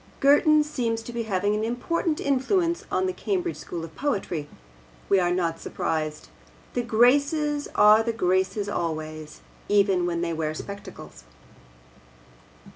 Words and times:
Girton 0.19 0.63
seems 0.63 1.03
to 1.03 1.13
be 1.13 1.25
having 1.29 1.53
an 1.53 1.63
important 1.63 2.19
influence 2.19 2.87
on 2.91 3.05
the 3.05 3.13
Cambridge 3.13 3.57
school 3.57 3.83
of 3.85 3.93
poetry. 3.95 4.49
We 5.09 5.19
are 5.19 5.29
not 5.29 5.59
surprised. 5.59 6.29
The 6.73 6.81
Graces 6.81 7.67
are 7.75 8.01
the 8.01 8.11
Graces 8.11 8.67
always, 8.67 9.41
even 9.69 10.07
when 10.07 10.21
they 10.21 10.33
wear 10.33 10.55
spectacles. 10.55 11.23